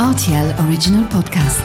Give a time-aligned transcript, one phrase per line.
[0.00, 1.60] RTL Original Podcast.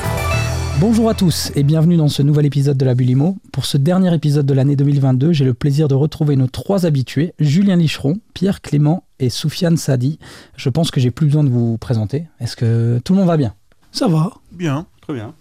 [0.81, 3.38] Bonjour à tous et bienvenue dans ce nouvel épisode de la Bulimo.
[3.54, 7.34] Pour ce dernier épisode de l'année 2022, j'ai le plaisir de retrouver nos trois habitués,
[7.40, 10.20] Julien Licheron, Pierre Clément et Soufiane Sadi.
[10.58, 12.28] Je pense que j'ai plus besoin de vous présenter.
[12.42, 13.54] Est-ce que tout le monde va bien?
[13.94, 14.34] Ça va.
[14.52, 15.33] Bien, très bien.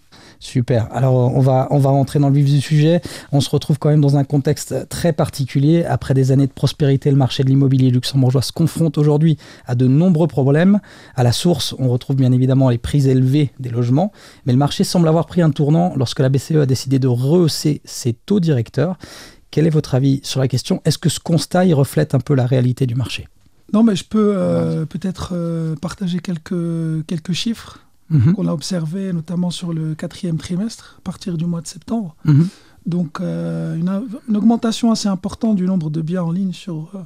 [0.44, 0.88] Super.
[0.92, 3.00] Alors on va, on va rentrer dans le vif du sujet.
[3.32, 5.86] On se retrouve quand même dans un contexte très particulier.
[5.86, 9.86] Après des années de prospérité, le marché de l'immobilier luxembourgeois se confronte aujourd'hui à de
[9.86, 10.80] nombreux problèmes.
[11.16, 14.12] À la source, on retrouve bien évidemment les prix élevés des logements,
[14.44, 17.80] mais le marché semble avoir pris un tournant lorsque la BCE a décidé de rehausser
[17.86, 18.98] ses taux directeurs.
[19.50, 20.82] Quel est votre avis sur la question?
[20.84, 23.28] Est-ce que ce constat il reflète un peu la réalité du marché?
[23.72, 27.80] Non, mais je peux euh, peut-être euh, partager quelques, quelques chiffres
[28.10, 28.34] Mhm.
[28.34, 32.14] qu'on a observés, notamment sur le quatrième trimestre, à partir du mois de septembre.
[32.24, 32.48] Mhm.
[32.86, 33.90] Donc, euh, une,
[34.28, 36.98] une augmentation assez importante du nombre de biens en ligne sur, euh,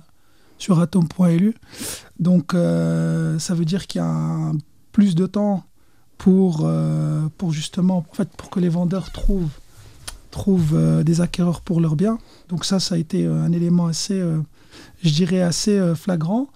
[0.58, 1.54] sur atom.lu.
[2.18, 4.54] Donc, euh, ça veut dire qu'il y a un-
[4.90, 5.62] plus de temps
[6.18, 9.56] pour, euh, pour justement, en fait, pour que les vendeurs trouvent,
[10.32, 12.18] trouvent des acquéreurs pour leurs biens.
[12.48, 14.20] Donc, ça, ça a été un élément assez,
[15.02, 16.48] je dirais, assez flagrant.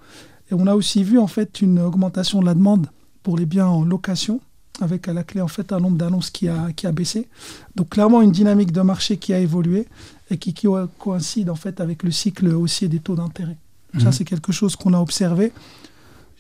[0.51, 2.89] Et on a aussi vu, en fait, une augmentation de la demande
[3.23, 4.41] pour les biens en location
[4.81, 7.29] avec à la clé en fait un nombre d'annonces qui a, qui a baissé.
[7.77, 9.87] Donc clairement une dynamique de marché qui a évolué
[10.31, 10.67] et qui, qui
[10.99, 13.59] coïncide en fait avec le cycle haussier des taux d'intérêt.
[13.99, 14.13] Ça Mhm.
[14.13, 15.53] c'est quelque chose qu'on a observé,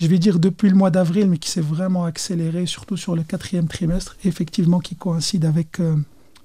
[0.00, 3.22] je vais dire depuis le mois d'avril, mais qui s'est vraiment accéléré, surtout sur le
[3.22, 5.96] quatrième trimestre, effectivement qui coïncide avec euh,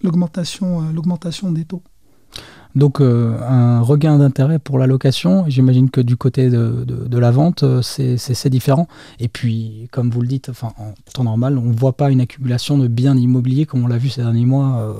[0.04, 1.82] l'augmentation euh, l'augmentation des taux.
[2.76, 5.46] Donc euh, un regain d'intérêt pour la location.
[5.48, 8.88] J'imagine que du côté de, de- la vente, euh, c'est différent.
[9.20, 12.78] Et puis, comme vous le dites, en temps normal, on ne voit pas une accumulation
[12.78, 14.94] de biens immobiliers comme on l'a vu ces derniers mois euh,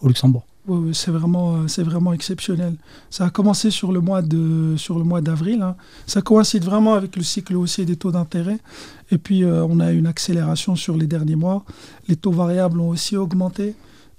[0.00, 0.44] au Luxembourg.
[0.68, 2.74] Ouais, c'est vraiment, c'est vraiment exceptionnel.
[3.10, 5.62] Ça a commencé sur le mois d'avril.
[5.62, 5.74] hein.
[6.06, 8.58] Ça coïncide vraiment avec le cycle haussier des taux d'intérêt.
[9.10, 11.64] Et puis on a une accélération sur les derniers mois.
[12.08, 13.74] Les taux variables ont aussi augmenté.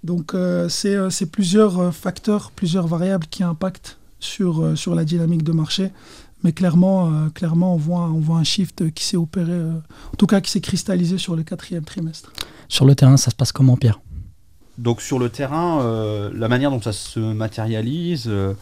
[0.08, 5.04] Donc euh, c'est, euh, c'est plusieurs euh, facteurs, plusieurs variables qui impactent sur, sur la
[5.04, 5.92] dynamique de marché.
[6.44, 9.74] Mais clairement, euh, clairement on, voit, on voit un shift qui s'est opéré, euh,
[10.14, 12.32] en tout cas qui s'est cristallisé sur le quatrième trimestre.
[12.70, 14.00] Sur le terrain, ça se passe comment, Pierre?
[14.78, 18.54] Donc sur le terrain, euh, la manière dont ça se matérialise, euh,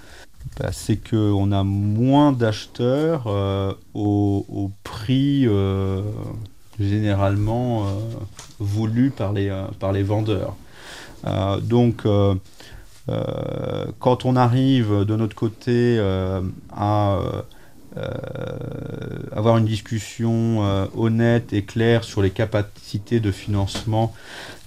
[0.57, 6.01] bah, c'est qu'on a moins d'acheteurs euh, au, au prix euh,
[6.79, 7.91] généralement euh,
[8.59, 10.55] voulu par les, euh, par les vendeurs.
[11.25, 12.35] Euh, donc euh,
[13.09, 15.99] euh, quand on arrive de notre côté
[16.75, 17.19] à
[19.31, 24.13] avoir une discussion honnête et claire sur les capacités de financement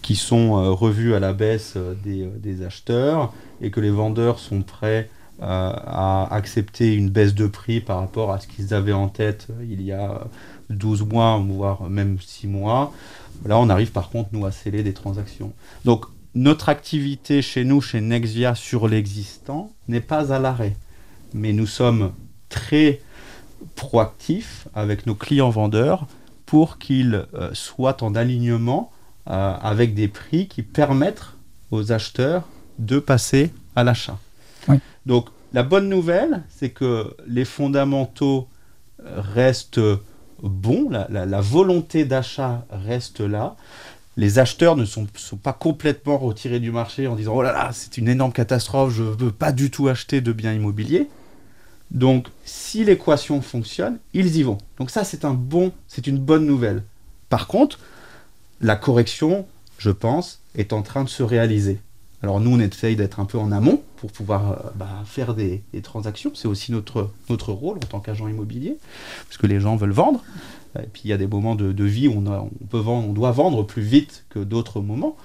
[0.00, 5.10] qui sont revues à la baisse des, acheteurs et que les vendeurs sont prêts
[5.42, 9.82] à accepter une baisse de prix par rapport à ce qu'ils avaient en tête il
[9.82, 10.26] y a
[10.70, 12.94] 12 mois, voire même 6 mois.
[13.44, 15.52] Là, on arrive par contre, nous, à sceller des transactions.
[15.84, 16.06] Donc,
[16.46, 20.76] notre activité chez nous, chez Nexvia, sur l'existant, n'est pas à l'arrêt.
[21.34, 22.12] Mais nous sommes
[22.48, 23.00] très
[23.74, 26.06] proactifs avec nos clients vendeurs
[26.46, 28.82] pour qu'ils euh, soient en alignement
[29.28, 31.26] euh, avec des prix qui permettent
[31.70, 32.44] aux acheteurs
[32.78, 34.18] de passer à l'achat.
[34.68, 34.76] Oui.
[35.06, 38.48] Donc la bonne nouvelle, c'est que les fondamentaux
[39.04, 39.80] euh, restent
[40.42, 43.56] bons, la, la- la volonté d'achat reste là.
[44.18, 45.06] Les acheteurs ne sont,
[45.40, 49.04] pas complètement retirés du marché en disant oh là là, c'est une énorme catastrophe, je
[49.04, 51.08] ne veux pas du tout acheter de biens immobiliers.
[51.92, 54.58] Donc, si l'équation fonctionne, ils y vont.
[54.80, 56.82] Donc ça, c'est un bon, c'est une bonne nouvelle.
[57.28, 57.78] Par contre,
[58.60, 59.46] la correction,
[59.78, 61.78] je pense, est en train de se réaliser.
[62.20, 65.62] Alors nous, on essaye d'être un peu en amont pour pouvoir euh, bah, faire des,
[65.72, 66.32] des transactions.
[66.34, 68.76] C'est aussi notre, notre rôle en tant qu'agent immobilier,
[69.28, 70.24] parce que les gens veulent vendre.
[70.76, 73.32] Et puis il y a des moments de, vie où on, peut vendre, on doit
[73.32, 75.16] vendre plus vite que d'autres moments.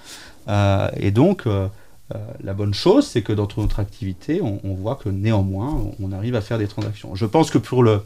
[0.48, 1.68] Euh, et donc, euh,
[2.14, 6.34] euh, la bonne chose, c'est que dans notre activité, on, voit que néanmoins, on arrive
[6.34, 7.14] à faire des transactions.
[7.14, 8.02] Je pense que pour le,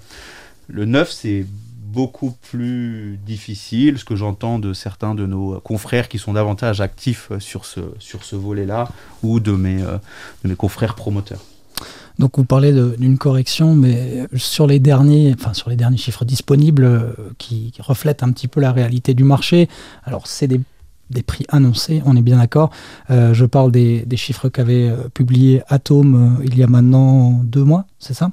[0.68, 1.46] le neuf, c'est
[1.76, 7.32] beaucoup plus difficile, ce que j'entends de certains de nos confrères qui sont davantage actifs
[7.38, 8.90] sur ce, sur ce volet-là,
[9.22, 11.42] ou de mes, de mes confrères promoteurs.
[12.18, 16.84] Donc vous parlez d'une correction, mais sur les derniers, enfin sur les derniers chiffres disponibles
[16.84, 19.68] euh, qui, reflètent un petit peu la réalité du marché.
[20.04, 20.60] Alors c'est des,
[21.22, 22.70] prix annoncés, on est bien d'accord.
[23.10, 27.86] Euh, je parle des, chiffres qu'avait euh, publié Atom il y a maintenant deux mois,
[27.98, 28.30] c'est ça?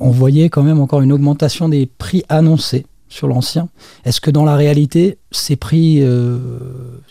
[0.00, 3.68] On voyait quand même encore une augmentation des prix annoncés sur l'ancien.
[4.04, 6.38] Est-ce que dans la réalité, ces prix, euh,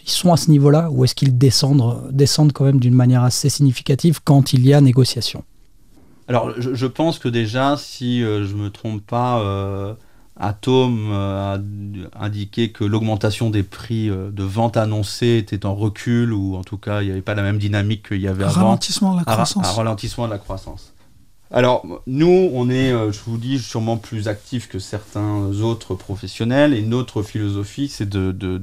[0.03, 3.49] ils sont à ce niveau-là ou est-ce qu'ils descendent, descendent quand même d'une manière assez
[3.49, 5.43] significative quand il y a négociation?
[6.27, 9.93] Alors, je, je pense que déjà, si euh, je me trompe pas, euh,
[10.39, 11.59] Atom a
[12.19, 17.01] indiqué que l'augmentation des prix de vente annoncés était en recul, ou en tout cas,
[17.01, 18.61] il n'y avait pas la même dynamique qu'il y avait avant.
[18.61, 19.67] Ralentissement de la croissance.
[19.67, 20.93] Un, ralentissement de la croissance.
[21.53, 26.81] Alors, nous, on est, je vous dis, sûrement plus actifs que certains autres professionnels, et
[26.81, 28.61] notre philosophie, c'est de,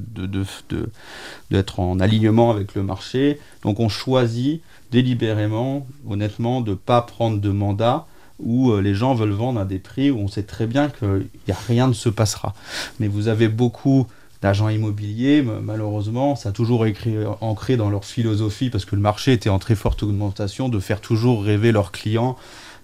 [1.51, 3.39] d'être en alignement avec le marché.
[3.61, 8.07] Donc, on choisit délibérément, honnêtement, de ne pas prendre de mandat
[8.39, 11.27] où euh, les gens veulent vendre à des prix où on sait très bien qu'il
[11.47, 12.55] n'y a rien ne se passera.
[12.99, 14.07] Mais vous avez beaucoup
[14.41, 19.33] d'agents immobiliers, malheureusement, ça a toujours écrit, ancré dans leur philosophie, parce que le marché
[19.33, 22.37] était en très forte augmentation, de faire toujours rêver leurs clients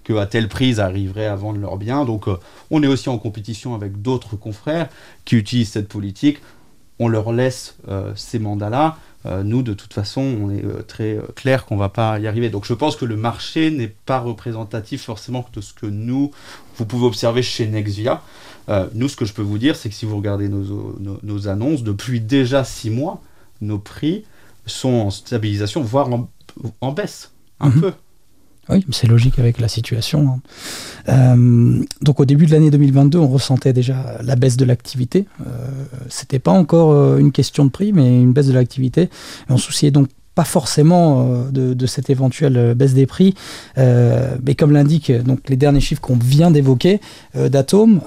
[0.06, 2.06] qu'à tel prix, ils arriveraient à vendre leurs biens.
[2.06, 2.38] Donc euh,
[2.72, 4.88] on est aussi en compétition avec d'autres confrères
[5.26, 6.40] qui utilisent cette politique.
[7.00, 8.98] On leur laisse euh, ces mandats-là.
[9.26, 12.50] Euh, nous, de toute façon, on est très clair qu'on ne va pas y arriver.
[12.50, 16.32] Donc je pense que le marché n'est pas représentatif forcément de ce que nous,
[16.78, 18.22] vous pouvez observer chez Nexvia.
[18.94, 22.22] nous, ce que je peux vous dire, c'est que si vous regardez nos, annonces, depuis
[22.22, 23.20] déjà six mois,
[23.62, 24.26] nos prix
[24.68, 26.08] sont en stabilisation, voire
[26.82, 27.82] en, baisse, un mhm.
[27.82, 27.94] peu.
[28.70, 30.28] Oui, c'est logique avec la situation.
[30.28, 30.40] Hein.
[31.10, 35.26] Euh, donc au début de l'année 2022, on ressentait déjà la baisse de l'activité.
[35.42, 35.46] Euh,
[36.10, 39.10] C'était pas encore euh, une question de prix, mais une baisse de l'activité.
[39.50, 43.36] On souciait donc pas forcément euh, de, cette éventuelle baisse des prix,
[43.78, 47.00] mais comme l'indiquent donc les derniers chiffres qu'on vient d'évoquer
[47.36, 48.02] d'Atom,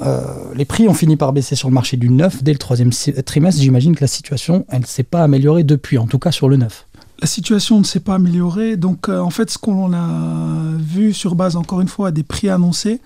[0.55, 2.91] les prix ont fini par baisser sur le marché du neuf dès le troisième
[3.25, 3.63] trimestre.
[3.63, 6.57] J'imagine que la situation, elle ne s'est pas améliorée depuis, en tout cas sur le
[6.57, 6.88] neuf
[7.21, 8.77] la situation ne s'est pas améliorée.
[8.77, 12.49] Donc, euh, en fait, ce qu'on a vu sur base, encore une fois, des prix
[12.49, 13.01] annoncés,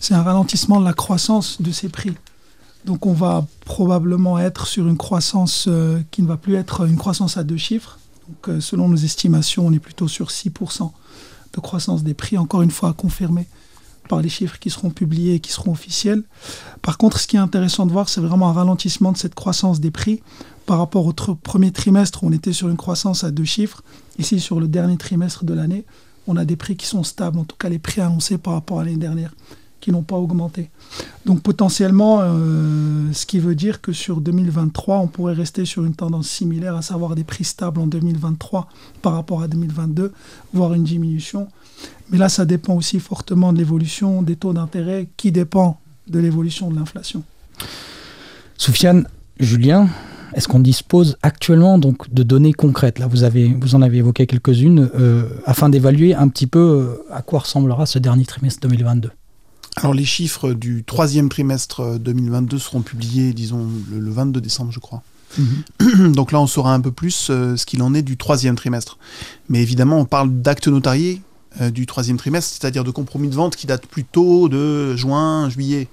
[0.00, 2.12] c'est un ralentissement de la croissance de ces prix.
[2.84, 6.96] Donc, on va probablement être sur une croissance euh, qui ne va plus être une
[6.96, 7.98] croissance à deux chiffres.
[8.28, 10.92] Donc, euh, selon nos estimations, on est plutôt sur 6%
[11.54, 13.46] de croissance des prix, encore une fois confirmé
[14.08, 16.22] par les chiffres qui seront publiés et qui seront officiels.
[16.82, 19.80] Par contre, ce qui est intéressant de voir, c'est vraiment un ralentissement de cette croissance
[19.80, 20.20] des prix
[20.66, 23.82] par rapport au premier trimestre on était sur une croissance à deux chiffres.
[24.18, 25.84] Ici, sur le dernier trimestre de l'année,
[26.26, 28.80] on a des prix qui sont stables, en tout cas les prix annoncés par rapport
[28.80, 29.34] à l'année dernière,
[29.80, 30.70] qui n'ont pas augmenté.
[31.26, 35.94] Donc potentiellement, euh, ce qui veut dire que sur 2023, on pourrait rester sur une
[35.94, 38.68] tendance similaire, à savoir des prix stables en 2023
[39.02, 40.12] par rapport à 2022,
[40.52, 41.48] voire une diminution.
[42.10, 46.70] Mais là, ça dépend aussi fortement de l'évolution des taux d'intérêt, qui dépend de l'évolution
[46.70, 47.22] de l'inflation.
[48.56, 49.08] Soufiane,
[49.40, 49.88] Julien,
[50.34, 52.98] est-ce qu'on dispose actuellement donc de données concrètes?
[52.98, 57.12] Là, vous, avez, vous en avez évoqué quelques-unes, euh, afin d'évaluer un petit peu euh,
[57.12, 59.10] à quoi ressemblera ce dernier trimestre 2022.
[59.76, 65.02] Alors les chiffres du troisième trimestre 2022 seront publiés, disons, le, 22 décembre, je crois.
[65.38, 66.12] Mhm.
[66.12, 68.98] Donc là, on saura un peu plus euh, ce qu'il en est du troisième trimestre.
[69.48, 71.22] Mais évidemment, on parle d'actes notariés
[71.72, 75.86] du troisième trimestre, c'est-à-dire de compromis de vente qui datent plutôt de juin, juillet.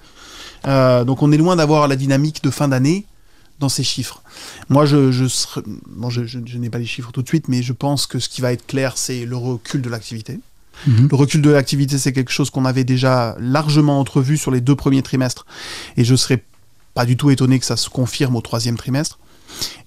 [0.65, 3.05] donc on est loin d'avoir la dynamique de fin d'année
[3.61, 4.21] dans ces chiffres.
[4.67, 8.19] Moi, je, je, je, n'ai pas les chiffres tout de suite, mais je pense que
[8.19, 10.39] ce qui va être clair, c'est le recul de l'activité.
[10.87, 11.07] Mhm.
[11.09, 14.75] Le recul de l'activité, c'est quelque chose qu'on avait déjà largement entrevu sur les deux
[14.75, 15.45] premiers trimestres,
[15.95, 16.43] et je ne serais
[16.93, 19.17] pas du tout étonné que ça se confirme au troisième trimestre.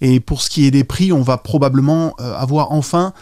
[0.02, 3.12] Et pour ce qui est des prix, on va probablement euh, avoir enfin,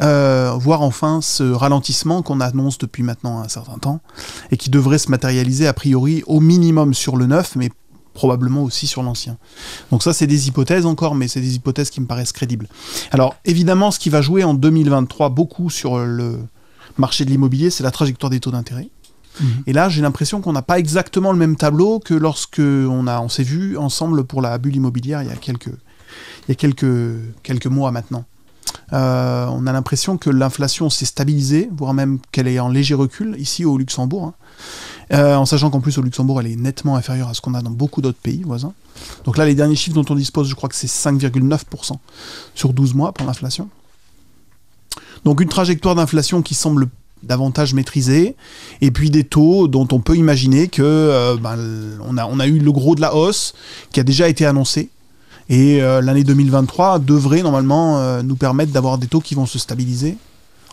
[0.00, 4.00] euh, voir enfin ce ralentissement qu'on annonce depuis maintenant un certain temps
[4.52, 7.70] et qui devrait se matérialiser a priori au minimum sur le neuf, mais
[8.18, 9.38] probablement aussi sur l'ancien.
[9.92, 12.68] Donc ça, c'est des hypothèses encore, mais c'est des hypothèses qui me paraissent crédibles.
[13.12, 16.40] Alors évidemment, ce qui va jouer en 2023 beaucoup sur le
[16.96, 18.88] marché de l'immobilier, c'est la trajectoire des taux d'intérêt.
[19.40, 19.48] Mhm.
[19.68, 23.20] Et là, j'ai l'impression qu'on n'a pas exactement le même tableau que lorsque on, a,
[23.20, 26.56] on s'est vu ensemble pour la bulle immobilière il y a quelques, il y a
[26.56, 28.24] quelques, quelques mois maintenant.
[28.92, 33.36] Euh, on a l'impression que l'inflation s'est stabilisée, voire même qu'elle est en léger recul
[33.38, 34.26] ici au Luxembourg.
[34.26, 34.34] Hein.
[35.12, 37.62] Euh, en sachant qu'en plus au Luxembourg, elle est nettement inférieure à ce qu'on a
[37.62, 38.74] dans beaucoup d'autres pays voisins.
[39.24, 41.92] Donc là, les derniers chiffres dont on dispose, je crois que c'est 5,9%
[42.54, 43.68] sur 12 mois pour l'inflation.
[45.24, 46.88] Donc une trajectoire d'inflation qui semble
[47.22, 48.36] davantage maîtrisée,
[48.80, 51.58] et puis des taux dont on peut imaginer que euh, ben,
[52.06, 53.54] on, a, eu le gros de la hausse
[53.90, 54.90] qui a déjà été annoncé.
[55.48, 60.16] Et euh, l'année 2023 devrait normalement nous permettre d'avoir des taux qui vont se stabiliser.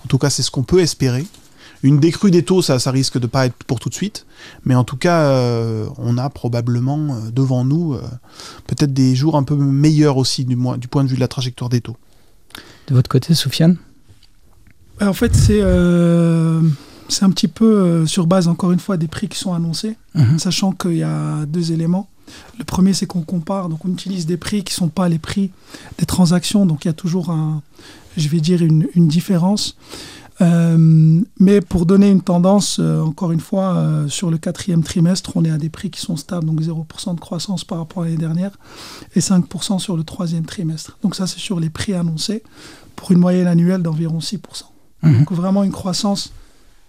[0.04, 1.26] En tout cas, c'est ce qu'on peut espérer.
[1.86, 4.26] Une décrue des taux, ça, ça risque de pas être pour tout de suite,
[4.66, 8.02] mais en tout cas, euh, on a probablement euh, devant nous euh,
[8.66, 11.70] peut-être des jours un peu meilleurs aussi du, du, point de vue de la trajectoire
[11.70, 11.96] des taux.
[12.88, 13.78] De votre côté, Soufiane?
[15.00, 19.38] Bah, En fait, c'est un petit peu sur base, encore une fois, des prix qui
[19.38, 20.40] sont annoncés, mhm.
[20.40, 22.10] sachant qu'il y a deux éléments.
[22.58, 25.20] Le premier, c'est qu'on compare, donc on utilise des prix qui ne sont pas les
[25.20, 25.52] prix
[26.00, 27.62] des transactions, donc il y a toujours un,
[28.18, 29.78] je vais dire, une, une différence.
[30.42, 35.32] Euh, mais pour donner une tendance, euh, encore une fois, euh, sur le quatrième trimestre,
[35.36, 38.06] on est à des prix qui sont stables, donc 0% de croissance par rapport à
[38.06, 38.52] l'année dernière,
[39.16, 40.98] et 5% sur le troisième trimestre.
[41.04, 42.44] Donc ça, c'est sur les prix annoncés,
[42.96, 44.40] pour une moyenne annuelle d'environ 6%.
[45.04, 45.20] Mhm.
[45.20, 46.34] Donc vraiment une croissance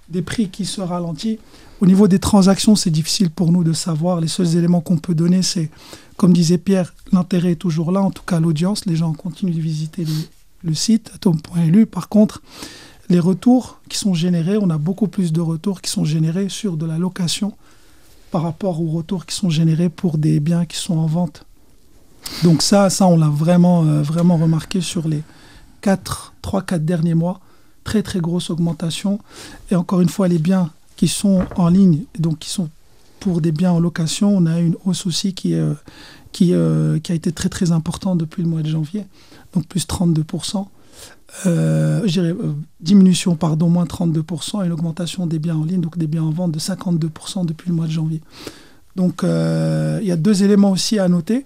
[0.09, 1.39] des prix qui se ralentit.
[1.81, 4.21] Au niveau des transactions, c'est difficile pour nous de savoir.
[4.21, 5.71] Les seuls éléments qu'on peut donner, c'est,
[6.17, 8.87] comme disait Pierre, l'intérêt est toujours là, en tout cas l'audience.
[8.87, 10.13] Les gens continuent de visiter le,
[10.71, 11.87] le site atom.lu.
[11.87, 12.41] Par contre,
[13.09, 16.77] les retours qui sont générés, on a beaucoup plus de retours qui sont générés sur
[16.77, 17.53] de la location
[18.31, 21.45] par rapport aux retours qui sont générés pour des biens qui sont en vente.
[22.43, 25.23] Donc ça, ça on l'a vraiment, euh, remarqué sur les
[25.81, 27.41] 4, 3-4 derniers mois.
[27.85, 29.21] Très très grosse augmentation.
[29.71, 32.69] Et encore une fois, les biens qui sont en ligne, donc qui sont
[33.21, 35.75] pour des biens en location, on a une hausse aussi qui, euh,
[36.43, 39.05] euh, a été très très importante depuis le mois de janvier,
[39.55, 40.67] donc plus 32%.
[41.45, 46.07] Euh, euh, diminution, pardon, moins 32%, et une augmentation des biens en ligne, donc des
[46.07, 48.23] biens en vente de 52% depuis le mois de janvier.
[48.95, 51.45] Donc euh, il y a deux éléments aussi à noter.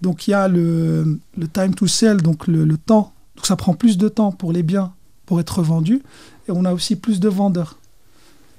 [0.00, 3.12] Donc il y a le, le time to sell, donc le, temps.
[3.36, 4.92] Donc ça prend plus de temps pour les biens
[5.26, 6.02] pour être vendus,
[6.48, 7.78] et on a aussi plus de vendeurs.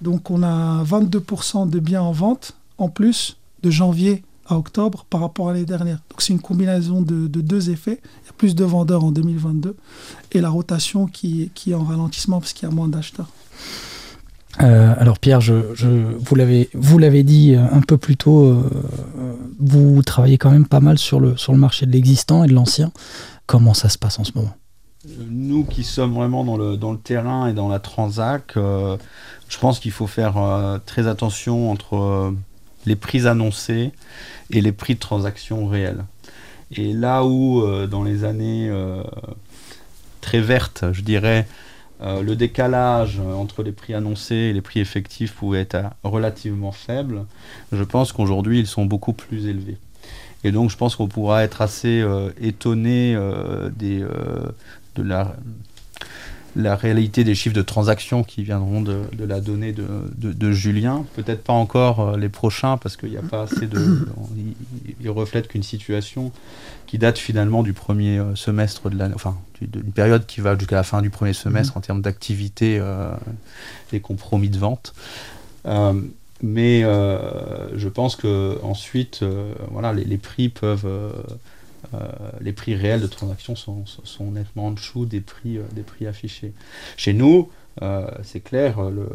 [0.02, 5.22] Donc on a 22% de biens en vente en plus de janvier à octobre par
[5.22, 6.00] rapport à l'année dernière.
[6.10, 8.00] Donc c'est une combinaison de, de deux effets.
[8.24, 9.76] Il y a plus de vendeurs en 2022
[10.38, 13.30] et la rotation qui, qui est en ralentissement parce qu'il y a moins d'acheteurs.
[14.62, 18.46] Euh, alors Pierre, je, je, vous l'avez vous l'avez dit euh, un peu plus tôt,
[18.46, 18.70] euh,
[19.20, 22.48] euh, vous travaillez quand même pas mal sur le sur le marché de l'existant et
[22.48, 22.92] de l'ancien.
[23.46, 24.56] Comment ça se passe en ce moment?
[25.30, 28.98] Nous qui sommes vraiment dans le, dans le terrain et dans la transac, euh,
[29.48, 32.32] je pense qu'il faut faire euh, très attention entre euh,
[32.86, 33.92] les prix annoncés
[34.50, 36.04] et les prix de transaction réels.
[36.72, 39.02] Et là où, euh, dans les années euh,
[40.28, 41.48] très vertes, je dirais,
[42.02, 46.74] euh, le décalage entre les prix annoncés et les prix effectifs pouvait être euh, relativement
[46.74, 47.26] faible,
[47.72, 49.78] je pense qu'aujourd'hui ils sont beaucoup plus élevés.
[50.44, 53.18] Et donc je pense qu'on pourra être assez euh, étonné
[53.78, 54.06] des,
[54.96, 55.34] de la,
[56.58, 59.86] la réalité des chiffres de transactions qui viendront de, de la donnée de,
[60.18, 61.06] de- de Julien.
[61.16, 63.80] Peut-être pas encore euh, les prochains parce qu'il n'y a pas assez de...
[64.36, 66.32] il, il reflète qu'une situation
[66.88, 70.58] qui date finalement du premier euh, semestre de l'année, enfin du- d'une période qui va
[70.58, 73.12] jusqu'à la fin du premier semestre en termes d'activité euh,
[73.94, 74.96] et compromis de vente.
[75.68, 75.94] Euh,
[76.42, 79.24] mais euh, je pense que ensuite,
[79.72, 80.88] voilà, les, les prix peuvent,
[82.42, 86.06] les prix réels de transaction sont, sont- nettement en dessous des prix, euh, des prix
[86.08, 86.54] affichés.
[86.98, 87.50] Chez nous,
[87.82, 89.08] euh, c'est clair, le-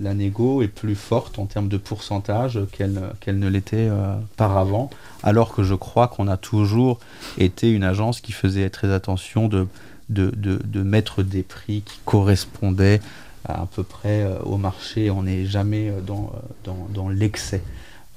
[0.00, 4.56] la négo est plus forte en termes de pourcentage qu'elle qu'elle ne l'était euh, par
[4.56, 4.90] avant,
[5.22, 6.98] alors que je crois qu'on a toujours
[7.38, 9.66] été une agence qui faisait très attention de,
[10.08, 13.00] de, de- de mettre des prix qui correspondaient
[13.46, 15.10] à, peu près euh, au marché.
[15.10, 17.62] On n'est jamais euh, dans, euh, dans, dans l'excès.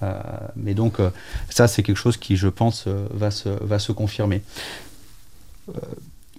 [0.03, 0.13] Euh,
[0.55, 1.10] mais donc, euh,
[1.50, 4.41] ça, c'est quelque chose qui, je pense, euh, va, se, va se confirmer.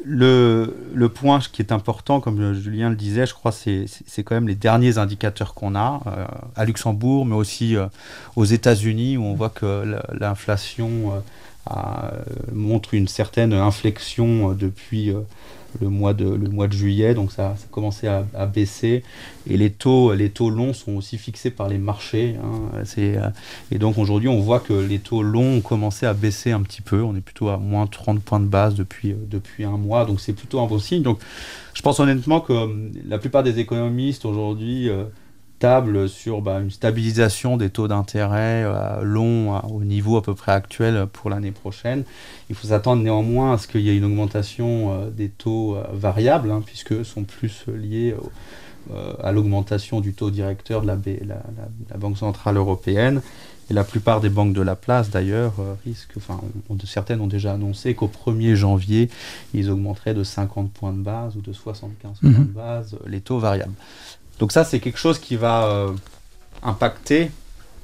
[0.07, 3.87] Le, le point qui est important, comme Julien le disait, je crois, c'est
[4.23, 6.03] quand même les derniers indicateurs qu'on a
[6.57, 7.75] à Luxembourg, mais aussi
[8.37, 11.23] aux États-Unis, où on voit que la- l'inflation
[12.53, 15.11] montre une certaine inflexion depuis
[15.81, 19.03] le mois de, le mois de juillet, donc ça, ça a commencé à, baisser.
[19.49, 22.37] Et les taux, les taux longs sont aussi fixés par les marchés.
[22.43, 22.83] hein.
[22.99, 23.31] Euh,
[23.71, 26.83] et donc aujourd'hui, on voit que les taux longs ont commencé à baisser un petit
[26.83, 27.03] peu.
[27.03, 30.21] On est plutôt à moins 30 points de base depuis, euh, depuis un mois, donc
[30.21, 31.03] c'est plutôt un bon signe.
[31.03, 31.19] Donc
[31.75, 34.89] je pense honnêtement que euh, la plupart des économistes aujourd'hui
[36.09, 41.07] sur bah, une stabilisation des taux d'intérêt euh, longs au niveau à peu près actuel
[41.13, 42.05] pour l'année prochaine.
[42.51, 45.85] Il faut s'attendre néanmoins à ce qu'il y ait une augmentation euh, des taux euh,
[45.93, 48.31] variables, hein, puisque sont plus liés au-
[48.93, 53.23] euh, à l'augmentation du taux directeur de la, B- la- la- la Banque Centrale Européenne.
[53.71, 55.55] Et la plupart des banques de la place, d'ailleurs,
[55.87, 59.09] risquent, enfin, ont- certaines ont déjà annoncé qu'au 1er janvier,
[59.55, 62.39] ils augmenteraient de 50 points de base ou de 75 points Mhm.
[62.47, 63.73] de base euh, les taux variables.
[64.39, 65.93] Donc ça, c'est quelque chose qui va euh,
[66.63, 67.31] impacter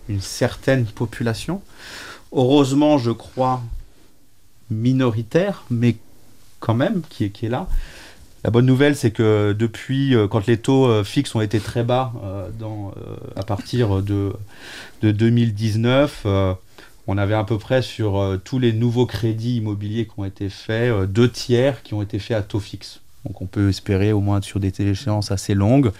[0.09, 1.63] une certaine population.
[2.33, 3.63] Heureusement, je crois,
[4.71, 5.97] minoritaire, mais
[6.61, 7.69] quand même, qui est, qui est là.
[8.43, 11.85] La bonne nouvelle, c'est que depuis, euh, quand les taux euh, fixes ont été très
[11.85, 12.13] bas
[13.37, 14.33] à partir de,
[15.03, 16.55] de 2019, euh,
[17.07, 21.11] on avait à peu près sur tous les nouveaux crédits immobiliers qui ont été faits,
[21.11, 23.01] deux tiers qui ont été faits à taux fixe.
[23.27, 25.91] Donc on peut espérer au moins sur des échéances assez longues,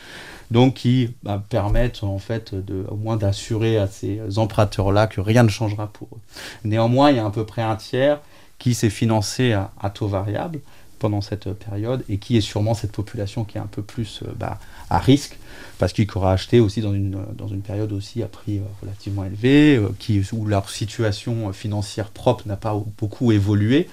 [0.51, 2.55] donc qui bah, permettent en fait
[2.89, 6.21] au moins d'assurer à ces emprunteurs-là que rien ne changera pour eux.
[6.65, 8.21] Néanmoins, il y a à peu près un tiers
[8.59, 10.61] qui s'est financé à, taux variable.
[10.99, 14.59] pendant cette période et qui est sûrement cette population qui est un peu plus bah,
[14.91, 15.39] à risque
[15.81, 19.25] parce qu'ils auraient acheté aussi dans une, dans une période aussi à prix euh, relativement
[19.25, 23.89] élevé, euh, qui, où leur situation financière propre n'a pas beaucoup évolué,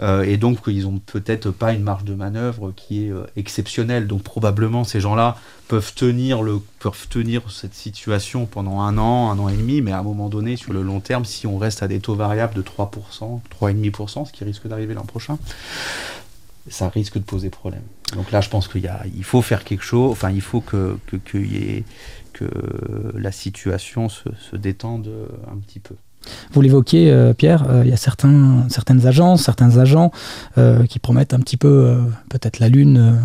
[0.00, 4.06] euh, et donc ils n'ont peut-être pas une marge de manœuvre qui est exceptionnelle.
[4.06, 5.36] Donc probablement ces gens-là
[5.66, 9.90] peuvent tenir, le, peuvent tenir cette situation pendant un an, un an et demi, mais
[9.90, 12.54] à un moment donné, sur le long terme, si on reste à des taux variables
[12.54, 15.36] de 3%, 3,5%, ce qui risque d'arriver l'an prochain,
[16.68, 17.82] ça risque de poser problème.
[18.14, 21.16] Donc là, je pense qu'il il faut faire quelque chose, enfin, il faut que, que,
[22.32, 22.44] que
[23.14, 25.08] la situation se, se, détende
[25.50, 25.94] un petit peu.
[26.52, 30.10] Vous l'évoquiez, euh, Pierre, euh, il y a certains, certaines agences, certains agents
[30.58, 33.18] euh, qui promettent un petit peu, peut-être la lune.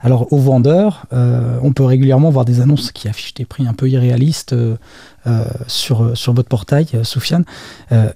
[0.00, 3.88] alors, aux vendeurs, on peut régulièrement voir des annonces qui affichent des prix un peu
[3.88, 4.54] irréalistes
[5.66, 7.44] sur, sur votre portail, Soufiane.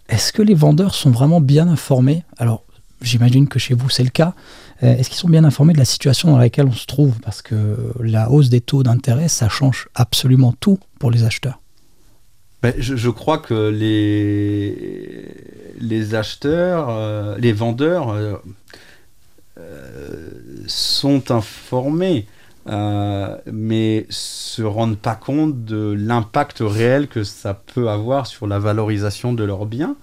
[0.09, 2.25] Est-ce que les vendeurs sont vraiment bien informés?
[2.38, 2.64] Alors,
[3.02, 4.35] j'imagine que chez vous, c'est le cas.
[4.83, 7.21] Euh, est-ce qu'ils sont bien informés de la situation dans laquelle on se trouve?
[7.21, 11.61] Parce que la hausse des taux d'intérêt, ça change absolument tout pour les acheteurs.
[12.62, 15.26] Ben, je, crois que les,
[15.78, 18.11] les acheteurs, euh, les vendeurs
[19.59, 20.31] euh,
[20.66, 22.26] sont informés.
[22.66, 29.35] mais se rendent pas compte de l'impact réel que ça peut avoir sur la valorisation
[29.35, 29.97] de leurs biens.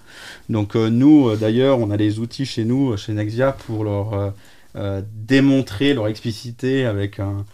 [0.48, 4.32] Donc nous, d'ailleurs, on a les outils chez nous, chez Nexia, pour leur
[4.74, 7.44] euh, démontrer leur expliciter avec un,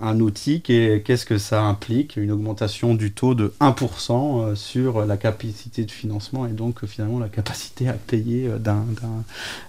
[0.00, 0.62] un, outil.
[0.62, 5.90] Qu'est-ce que ça implique Une augmentation du taux de 1% euh, sur la capacité de
[5.90, 8.58] financement et donc finalement la capacité à payer euh,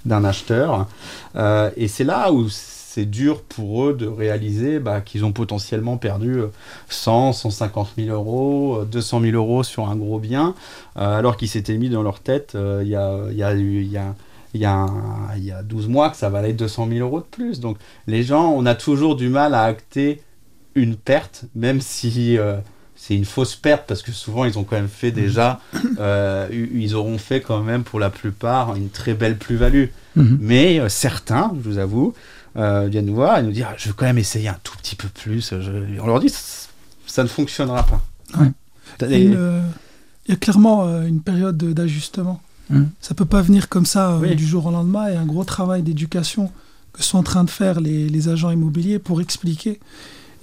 [0.05, 0.87] d'un acheteur.
[1.75, 6.43] et c'est là où c'est dur pour eux de réaliser bah, qu'ils ont potentiellement perdu
[6.87, 10.55] 100, 150 000 euros, 200 000 euros sur un gros bien,
[10.95, 14.15] alors qu'ils s'étaient mis dans leur tête il y a, y, a, y a
[14.55, 14.88] il y, a
[15.35, 17.59] il y a 12 mois que ça valait 200 000 euros de plus.
[17.59, 20.21] Donc les gens, on a toujours du mal à acter
[20.75, 22.57] une perte, même si euh,
[22.95, 25.59] c'est une fausse perte, parce que souvent ils ont quand même fait déjà,
[26.00, 29.88] euh, ils auront fait quand même pour la plupart une très belle plus-value.
[30.15, 30.38] Mhm.
[30.39, 32.13] Mais euh, certains, je vous avoue,
[32.55, 35.09] viennent nous voir et nous dire je veux quand même essayer un tout petit peu
[35.09, 35.53] plus.
[36.01, 36.33] On leur dit
[37.05, 38.01] ça ne fonctionnera pas.
[39.01, 39.37] il
[40.29, 42.41] y a clairement une période d'ajustement.
[42.67, 42.89] Ça mmh.
[43.01, 45.09] Ça peut pas venir comme ça euh, du jour au lendemain.
[45.09, 46.51] Il y a un gros travail d'éducation
[46.93, 49.79] que sont en train de faire les, agents immobiliers pour expliquer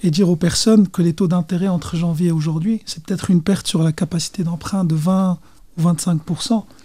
[0.03, 3.41] et dire aux personnes que les taux d'intérêt entre janvier et aujourd'hui, c'est peut-être une
[3.41, 5.39] perte sur la capacité d'emprunt de 20
[5.77, 6.21] ou 25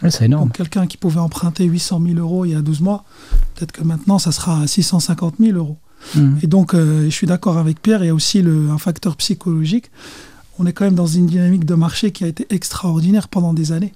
[0.08, 0.50] C'est énorme.
[0.50, 3.04] quelqu'un qui pouvait emprunter 800 000 euros il y a 12 mois,
[3.54, 5.78] peut-être que maintenant ça sera à 650 000 euros.
[6.14, 6.36] Mmh.
[6.42, 9.16] Et donc, euh, je suis d'accord avec Pierre, il y a aussi le, un facteur
[9.16, 9.90] psychologique
[10.58, 13.72] on est quand même dans une dynamique de marché qui a été extraordinaire pendant des
[13.72, 13.92] années.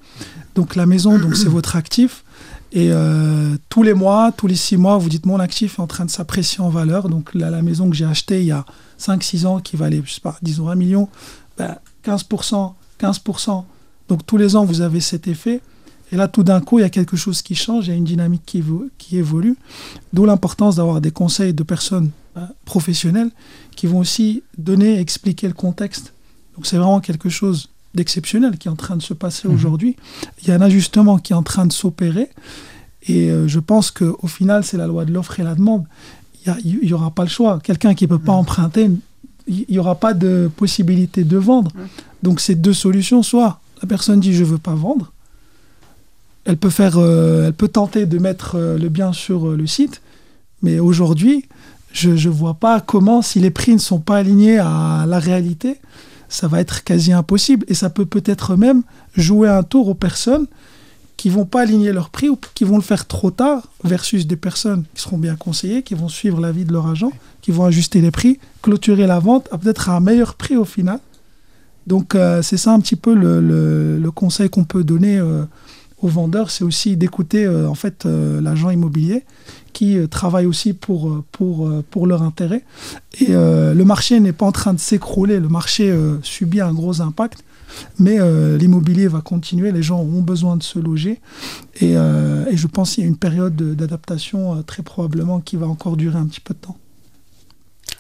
[0.55, 2.25] Donc la maison, donc c'est votre actif.
[2.73, 5.87] Et euh, tous les mois, tous les six mois, vous dites mon actif est en
[5.87, 7.09] train de s'apprécier en valeur.
[7.09, 8.65] Donc la maison que j'ai achetée il y a
[8.99, 11.09] 5-6 ans, qui valait, je sais pas, disons 1 million,
[11.59, 13.65] 15%, ben, 15%.
[14.09, 15.61] Donc tous les ans, vous avez cet effet.
[16.13, 17.97] Et là, tout d'un coup, il y a quelque chose qui change, il y a
[17.97, 18.63] une dynamique qui,
[18.99, 19.57] qui évolue.
[20.13, 23.31] D'où l'importance d'avoir des conseils de personnes ben, professionnelles
[23.77, 26.13] qui vont aussi donner, expliquer le contexte
[26.57, 29.55] donc c'est vraiment quelque chose d'exceptionnel qui est en train de se passer mhm.
[29.55, 29.97] aujourd'hui.
[30.43, 32.31] Il y a un ajustement qui est en train de s'opérer.
[33.09, 35.85] Et euh, je pense qu'au final, c'est la loi de l'offre et la demande.
[36.65, 37.61] Il n'y aura pas le choix.
[37.63, 38.39] Quelqu'un qui ne peut pas mhm.
[38.39, 38.91] emprunter,
[39.47, 41.73] il n'y aura pas de possibilité de vendre.
[42.23, 43.23] Donc c'est deux solutions.
[43.23, 45.13] Soit la personne dit je ne veux pas vendre.
[46.45, 50.03] Elle peut, faire, euh, elle peut tenter de mettre euh, le bien sur le site.
[50.63, 51.45] Mais aujourd'hui,
[51.93, 55.79] je ne vois pas comment, si les prix ne sont pas alignés à la réalité,
[56.33, 57.65] ça va être quasi impossible.
[57.69, 58.83] Et ça peut peut-être même
[59.17, 60.47] jouer un tour aux personnes
[61.17, 64.37] qui vont pas aligner leur prix ou qui vont le faire trop tard versus des
[64.37, 68.01] personnes qui seront bien conseillées, qui vont suivre l'avis de leur agent, qui vont ajuster
[68.01, 70.99] les prix, clôturer la vente à peut-être un meilleur prix au final.
[71.87, 75.45] Donc euh, c'est ça un petit peu le, conseil qu'on peut donner euh,
[76.09, 79.25] vendeurs, c'est aussi d'écouter euh, en fait l'agent immobilier
[79.73, 82.65] qui euh, travaillent aussi euh, euh, pour leur intérêt.
[83.21, 87.45] Et le marché n'est pas en train de s'écrouler, le marché subit un gros impact,
[87.99, 88.19] mais
[88.59, 91.21] l'immobilier va continuer, les gens ont besoin de se loger,
[91.81, 95.97] et, et je pense qu'il y a une période d'adaptation très probablement qui va encore
[95.99, 96.79] durer un petit peu de temps.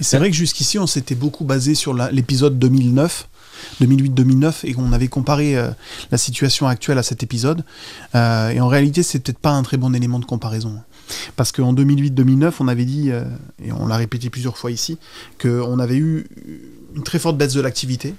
[0.00, 3.28] C'est vrai que jusqu'ici, on s'était beaucoup basé sur l'épisode 2009.
[3.80, 5.56] 2008-2009 et qu'on avait comparé
[6.10, 7.64] la situation actuelle à cet épisode.
[8.14, 10.78] et en réalité, c'est peut-être pas un très bon élément de comparaison.
[11.36, 13.24] Parce qu'en 2008-2009, on avait dit, euh,
[13.62, 14.98] et on l'a répété plusieurs fois ici,
[15.40, 16.26] qu'on avait eu
[16.94, 18.14] une très forte baisse de l'activité.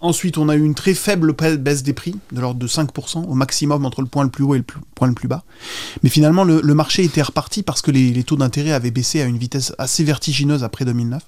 [0.00, 3.34] Ensuite, on a eu une très faible baisse des prix, de l'ordre de 5%, au
[3.34, 5.42] maximum entre le point le plus haut et le point le plus bas.
[6.04, 9.38] Mais finalement, le, marché était reparti parce que les, taux d'intérêt avaient baissé à une
[9.38, 11.20] vitesse assez vertigineuse après 2009.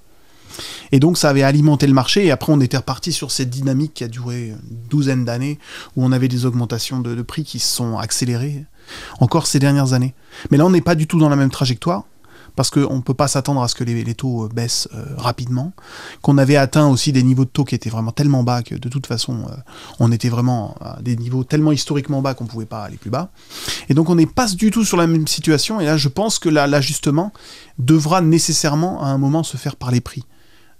[0.93, 2.27] Et donc, ça avait alimenté le marché.
[2.27, 5.59] Et après, on était reparti sur cette dynamique qui a duré une douzaine d'années,
[5.97, 8.65] où on avait des augmentations de, prix qui se sont accélérées
[9.21, 10.15] encore ces dernières années.
[10.51, 12.05] Mais là, on n'est pas du tout dans la même trajectoire
[12.57, 15.73] parce qu'on ne peut pas s'attendre à ce que les, taux euh, baissent euh, rapidement,
[16.23, 18.89] qu'on avait atteint aussi des niveaux de taux qui étaient vraiment tellement bas que de
[18.89, 19.55] toute façon, euh,
[19.99, 23.11] on était vraiment à des niveaux tellement historiquement bas qu'on ne pouvait pas aller plus
[23.11, 23.31] bas.
[23.89, 26.39] Et donc on n'est pas du tout sur la même situation, et là je pense
[26.39, 27.33] que l'ajustement
[27.79, 30.25] devra nécessairement à un moment se faire par les prix.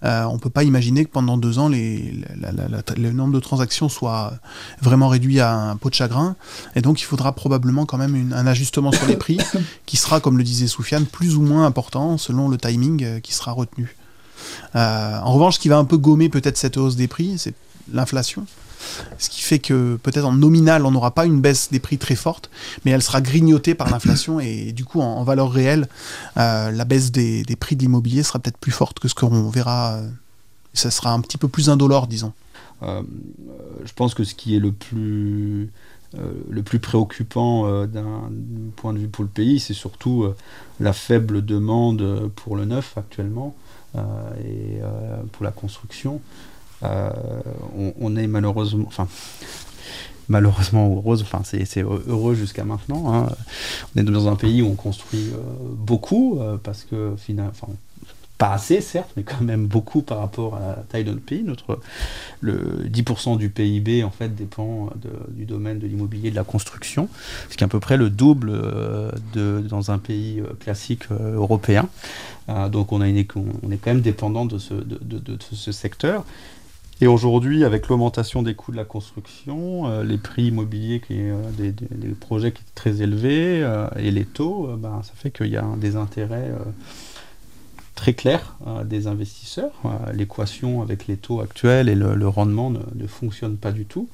[0.05, 4.33] Euh, on ne peut pas imaginer que pendant deux ans, le nombre de transactions soit
[4.81, 6.37] vraiment réduit à un pot de chagrin.
[6.75, 9.39] Et donc, il faudra probablement quand même un ajustement sur les prix
[9.87, 13.35] qui sera, comme le disait Soufiane, plus ou moins important selon le timing euh, qui
[13.35, 13.97] sera retenu.
[14.75, 17.55] Euh, en revanche, ce qui va un peu gommer peut-être cette hausse des prix, c'est
[17.93, 18.47] l'inflation.
[19.19, 22.17] Ce qui fait que peut-être en nominal, on n'aura pas une baisse des prix très
[22.17, 22.51] forte,
[22.85, 25.89] mais elle sera grignotée par l'inflation et du coup, en, valeur réelle,
[26.37, 29.95] euh, la baisse des, prix de l'immobilier sera peut-être plus forte que ce qu'on verra.
[29.95, 30.09] Euh,
[30.73, 32.33] ça sera un petit peu plus indolore, disons.
[32.83, 33.03] Euh,
[33.85, 35.71] je pense que ce qui est le plus,
[36.49, 38.31] le plus préoccupant d'un
[38.77, 40.27] point de vue pour le pays, c'est surtout
[40.79, 43.55] la faible demande pour le neuf actuellement
[43.97, 44.81] et
[45.33, 46.21] pour la construction.
[46.83, 47.11] Euh,
[48.01, 49.09] on, est malheureusement, enfin,
[50.29, 53.13] malheureusement heureuse, enfin c'est heureux jusqu'à maintenant.
[53.13, 53.29] Hein.
[53.95, 55.39] On est dans un pays où on construit euh,
[55.77, 57.53] beaucoup euh, parce que finalement,
[58.39, 61.43] pas assez certes, mais quand même beaucoup par rapport à la taille de notre pays.
[61.43, 61.79] Notre,
[62.41, 64.89] le 10% du PIB en fait dépend
[65.29, 67.11] du domaine de l'immobilier de la construction,
[67.51, 68.53] ce qui est à peu près le double
[69.35, 71.87] de, dans un pays classique européen.
[72.73, 73.23] donc on, a une,
[73.63, 76.25] on est quand même dépendant de ce, de ce secteur.
[77.03, 81.35] Et aujourd'hui, avec l'augmentation des coûts de la construction, euh, les prix immobiliers, qui euh,
[81.57, 81.73] des,
[82.21, 85.65] projets qui sont très élevés, euh, et les taux, ben, ça fait qu'il y a
[85.79, 86.53] des intérêts
[87.95, 89.73] très clairs des investisseurs.
[90.15, 94.09] L'équation avec les taux actuels et le, rendement ne, fonctionne pas du tout.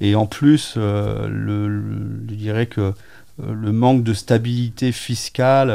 [0.00, 1.82] Et en plus, le,
[2.28, 2.92] je dirais que
[3.46, 5.72] le manque de stabilité fiscale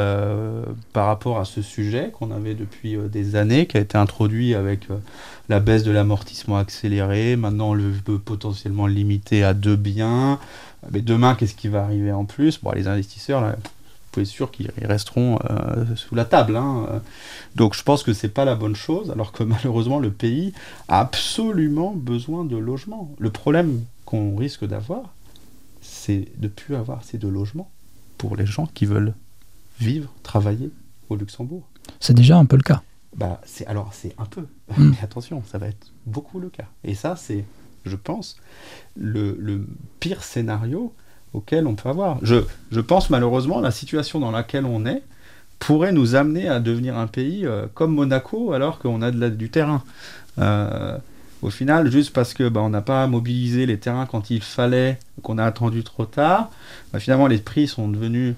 [0.92, 4.88] par rapport à ce sujet qu'on avait depuis des années, qui a été introduit avec
[5.48, 7.36] la baisse de l'amortissement accéléré.
[7.36, 10.38] Maintenant, on le veut potentiellement limiter à deux biens.
[10.90, 12.60] Mais demain, qu'est-ce qui va arriver en plus?
[12.62, 13.70] Bon, les investisseurs, là, vous
[14.12, 16.56] pouvez être sûr qu'ils resteront euh, sous la table.
[16.56, 16.86] Hein.
[17.56, 20.52] Donc, je pense que c'est pas la bonne chose, alors que malheureusement, le pays
[20.88, 23.10] a absolument besoin de logements.
[23.18, 25.13] Le problème qu'on risque d'avoir,
[26.04, 27.70] c'est de ne plus avoir assez de logements
[28.18, 29.14] pour les gens qui veulent
[29.80, 30.70] vivre, travailler
[31.08, 31.66] au Luxembourg.
[31.98, 32.82] C'est déjà un peu le cas.
[33.16, 34.42] Bah, c'est alors c'est un peu,
[34.76, 34.90] hmm.
[34.90, 36.66] mais attention, ça va être beaucoup le cas.
[36.82, 37.44] Et ça, c'est,
[37.86, 38.36] je pense,
[38.96, 39.66] le,
[40.00, 40.92] pire scénario
[41.32, 42.18] auquel on peut avoir.
[42.22, 45.02] Je, je, pense malheureusement la situation dans laquelle on est
[45.58, 49.48] pourrait nous amener à devenir un pays euh, comme Monaco alors qu'on a de du
[49.48, 49.82] terrain.
[50.38, 50.98] Euh,
[51.44, 54.98] au final, juste parce que bah, on n'a pas mobilisé les terrains quand il fallait,
[55.22, 56.50] qu'on a attendu trop tard,
[56.90, 58.34] bah, finalement les prix sont devenus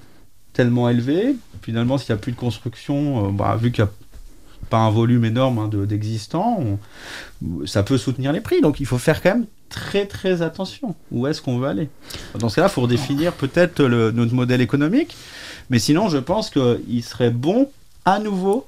[0.53, 1.37] tellement élevés.
[1.62, 3.90] Finalement, s'il n'y a plus de construction, euh, bah, vu qu'il y a
[4.71, 6.64] pas un volume énorme hein, d'existants,
[7.64, 8.61] ça peut soutenir les prix.
[8.61, 10.97] Donc il faut faire quand même très très attention.
[11.12, 11.88] Où est-ce qu'on veut aller?
[12.37, 15.16] Dans ce cas-là, il faut redéfinir peut-être notre modèle économique.
[15.71, 17.71] Mais sinon, je pense qu'il serait bon,
[18.05, 18.66] à nouveau,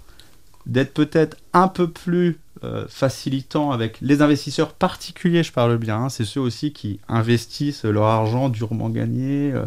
[0.66, 5.96] d'être peut-être un peu plus euh, facilitant avec les investisseurs particuliers, je parle bien.
[5.96, 6.08] Hein.
[6.08, 9.52] c'est ceux aussi qui investissent leur argent durement gagné.
[9.52, 9.64] Euh,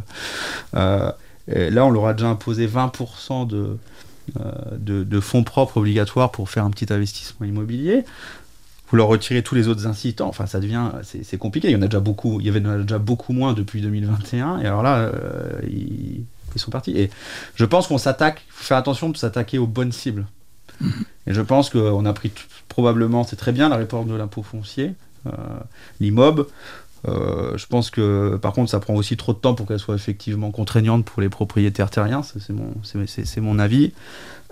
[0.76, 3.78] euh, là, on leur a déjà imposé 20% de,
[4.78, 8.04] de, fonds propres obligatoires pour faire un petit investissement immobilier.
[8.90, 11.70] Vous leur retirez tous les autres incitants, enfin ça devient, c'est compliqué.
[11.70, 14.66] Il y en a déjà beaucoup, il y avait déjà beaucoup moins depuis 2021, et
[14.66, 15.10] alors là,
[15.64, 16.26] ils,
[16.58, 16.92] sont partis.
[16.92, 17.10] Et
[17.56, 20.26] je pense qu'on s'attaque, il faut faire attention de s'attaquer aux bonnes cibles.
[21.28, 22.32] Et je pense qu'on a pris
[22.68, 24.94] probablement, c'est très bien la réforme de l'impôt foncier,
[25.28, 25.32] euh,
[26.00, 26.48] l'IMOB.
[27.08, 29.96] Euh, je pense que par contre ça prend aussi trop de temps pour qu'elle soit
[29.96, 32.76] effectivement contraignante pour les propriétaires terriens, c'est mon,
[33.38, 33.92] mon, avis,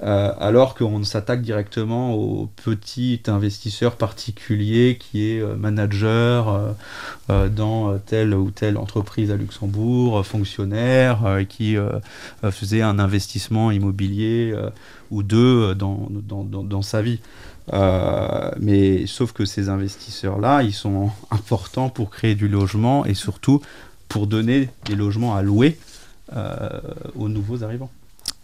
[0.01, 6.75] euh, alors qu'on s'attaque directement au petit investisseur particulier qui est euh, manager
[7.27, 11.77] dans telle ou telle entreprise à Luxembourg, fonctionnaire, qui
[12.49, 14.55] faisait un investissement immobilier
[15.11, 17.19] ou deux dans, sa vie.
[17.73, 23.61] Euh, mais sauf que ces investisseurs-là, ils sont importants pour créer du logement et surtout
[24.07, 25.77] pour donner des logements à louer
[26.35, 26.69] euh,
[27.15, 27.91] aux nouveaux arrivants.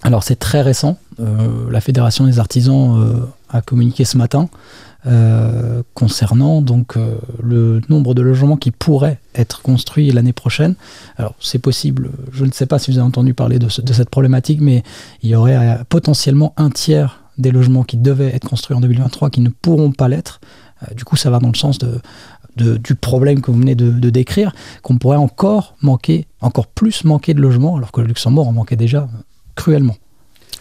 [0.06, 0.98] Alors c'est très récent.
[1.20, 4.50] Euh, la Fédération des artisans a communiqué ce matin
[5.08, 10.74] euh, concernant donc euh, le nombre de logements qui pourraient être construits l'année prochaine.
[11.18, 14.62] Alors c'est possible, je ne sais pas si vous avez entendu parler de, cette problématique,
[14.62, 14.82] mais
[15.22, 19.30] il y aurait euh, potentiellement un tiers des logements qui devaient être construits en 2023
[19.30, 20.40] qui ne pourront pas l'être.
[20.96, 21.78] du coup, ça va dans le sens
[22.56, 27.42] du problème que vous venez de décrire, qu'on pourrait encore manquer, encore plus manquer de
[27.42, 29.08] logements, alors que le Luxembourg en manquait déjà
[29.56, 29.98] cruellement.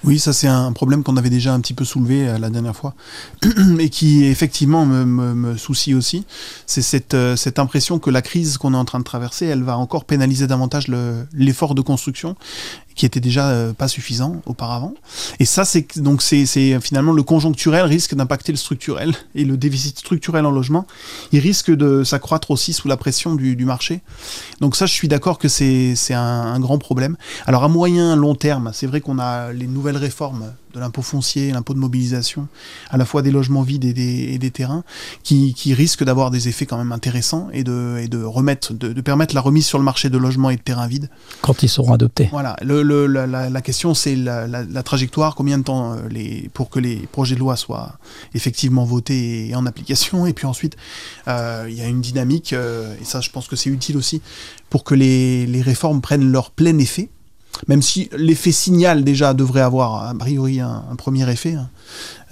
[0.04, 2.76] Oui, ça c'est un problème qu'on avait déjà un petit peu soulevé euh, la dernière
[2.76, 2.94] fois
[3.78, 6.26] et qui effectivement me, me, soucie aussi.
[6.66, 9.62] C'est cette, euh, cette impression que la crise qu'on est en train de traverser, elle
[9.62, 10.88] va encore pénaliser davantage
[11.32, 12.36] l'effort de construction
[12.94, 14.94] qui était déjà euh, pas suffisant auparavant.
[15.40, 16.46] Et ça, c'est donc c'est
[16.80, 20.86] finalement le conjoncturel risque d'impacter le structurel et le déficit structurel en logement,
[21.32, 24.00] il risque de s'accroître aussi sous la pression du, du, marché.
[24.60, 27.16] Donc ça, je suis d'accord que c'est un, un grand problème.
[27.46, 31.52] Alors à moyen long terme, c'est vrai qu'on a les nouvelles réformes de l'impôt foncier,
[31.52, 32.48] l'impôt de mobilisation,
[32.90, 33.92] à la fois des logements vides et
[34.38, 34.84] des, terrains,
[35.22, 39.40] qui, risquent d'avoir des effets quand même intéressants et de, de remettre, de, permettre la
[39.40, 41.08] remise sur le marché de logements et de terrains vides.
[41.40, 42.28] Quand ils seront adoptés.
[42.30, 42.56] Voilà.
[42.62, 47.40] Le, la, question, c'est la, trajectoire, combien de temps euh, pour que les projets de
[47.40, 47.98] loi soient
[48.34, 50.26] effectivement votés et en application?
[50.26, 50.76] Et puis ensuite,
[51.28, 54.22] euh, il y a une dynamique, euh, et ça, je pense que c'est utile aussi,
[54.70, 57.08] pour que les réformes prennent leur plein effet
[57.68, 61.54] même si l'effet signal déjà devrait avoir a priori un, premier effet.
[61.54, 61.68] Hein.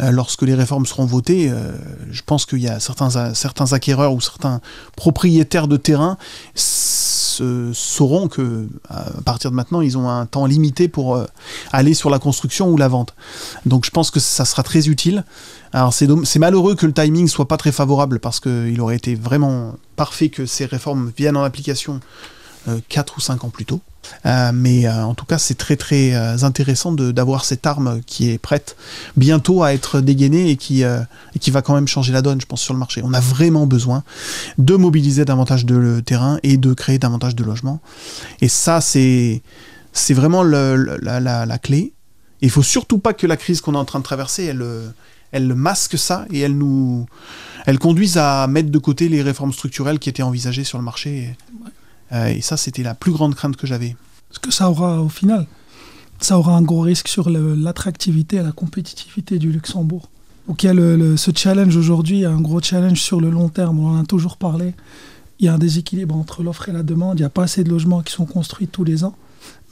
[0.00, 1.72] Euh, lorsque les réformes seront votées, euh,
[2.10, 4.60] je pense qu'il y a certains, certains acquéreurs ou certains
[4.96, 6.16] propriétaires de terrain
[6.54, 11.24] sauront que à partir de maintenant, ils ont un temps limité pour euh,
[11.72, 13.14] aller sur la construction ou la vente.
[13.64, 15.24] Donc je pense que ça sera très utile.
[15.72, 19.76] Alors c'est malheureux que le timing soit pas très favorable parce qu'il aurait été vraiment
[19.96, 22.00] parfait que ces réformes viennent en application
[22.90, 23.80] 4 ou 5 ans plus tôt.
[24.26, 28.30] Euh, mais euh, en tout cas, c'est très très euh, intéressant d'avoir cette arme qui
[28.30, 28.76] est prête
[29.16, 30.84] bientôt à être dégainée et qui,
[31.40, 33.02] qui va quand même changer la donne, je pense, sur le marché.
[33.04, 34.04] On a vraiment besoin
[34.58, 37.80] de mobiliser davantage de terrain et de créer davantage de logements.
[38.40, 39.42] Et ça, c'est
[40.10, 40.76] vraiment la,
[41.20, 41.92] la, clé.
[42.40, 44.64] Il faut surtout pas que la crise qu'on est en train de traverser, elle,
[45.30, 47.06] elle masque ça et elle nous,
[47.66, 51.36] elle conduise à mettre de côté les réformes structurelles qui étaient envisagées sur le marché.
[52.12, 53.96] Euh, et ça, c'était la plus grande crainte que j'avais.
[54.30, 55.46] Ce que ça aura au final,
[56.20, 60.08] ça aura un gros risque sur l'attractivité et la compétitivité du Luxembourg.
[60.48, 63.78] Donc il y a le, ce challenge aujourd'hui, un gros challenge sur le long terme,
[63.78, 64.74] on en a toujours parlé.
[65.38, 67.64] Il y a un déséquilibre entre l'offre et la demande, il n'y a pas assez
[67.64, 69.14] de logements qui sont construits tous les ans.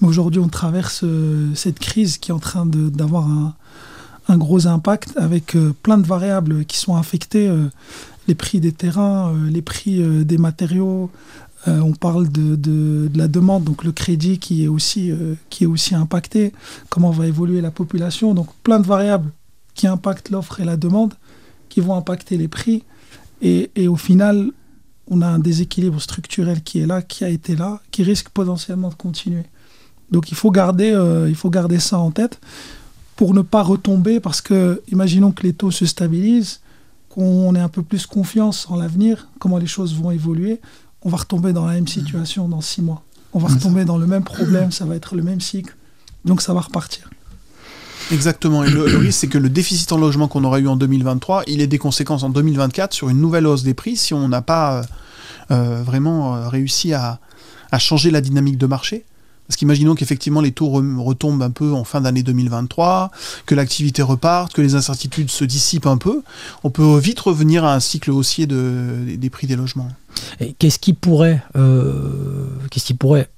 [0.00, 3.55] Mais aujourd'hui, on traverse euh, cette crise qui est en train d'avoir un,
[4.29, 7.53] un, gros impact avec euh, plein de variables qui sont affectées.
[8.29, 11.11] les prix des terrains, les prix des matériaux,
[11.68, 15.66] euh, on parle de, la demande, donc le crédit qui est, aussi, euh, qui est
[15.66, 16.53] aussi impacté,
[16.88, 19.31] comment va évoluer la population, donc plein de variables
[19.75, 21.14] qui impactent l'offre et la demande,
[21.68, 22.83] qui vont impacter les prix.
[23.42, 24.51] Et, au final,
[25.09, 28.90] on a un déséquilibre structurel qui est là, qui a été là, qui risque potentiellement
[28.90, 29.44] de continuer.
[30.11, 32.40] Donc il faut garder, euh, il faut garder ça en tête
[33.16, 36.61] pour ne pas retomber, parce que imaginons que les taux se stabilisent,
[37.09, 40.61] qu'on ait un peu plus confiance en l'avenir, comment les choses vont évoluer
[41.02, 43.02] on va retomber dans la même situation dans six mois.
[43.32, 45.76] On va retomber dans le même problème, ça va être le même cycle.
[46.24, 47.08] Donc ça va repartir.
[48.12, 48.64] Exactement.
[48.64, 51.60] Et le, risque, c'est que le déficit en logement qu'on aura eu en 2023, il
[51.60, 54.80] ait des conséquences en 2024 sur une nouvelle hausse des prix si on n'a pas
[54.80, 54.82] euh,
[55.52, 57.20] euh, vraiment euh, réussi à,
[57.78, 59.04] changer la dynamique de marché.
[59.50, 63.10] Parce qu'imaginons qu'effectivement les taux retombent un peu en fin d'année 2023,
[63.46, 66.22] que l'activité reparte, que les incertitudes se dissipent un peu,
[66.62, 69.88] on peut vite revenir à un cycle haussier des prix des logements.
[70.60, 73.28] Qu'est-ce qui pourrait, euh, qu'est-ce qui pourrait